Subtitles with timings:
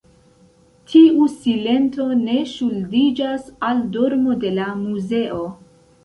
[0.91, 5.43] Tiu silento ne ŝuldiĝas al dormo de la muzo.